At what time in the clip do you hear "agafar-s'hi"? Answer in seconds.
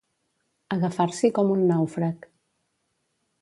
0.75-1.31